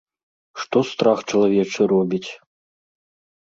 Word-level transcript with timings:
Што 0.61 0.81
страх 0.91 1.21
чалавечы 1.33 1.81
робіць! 1.93 2.27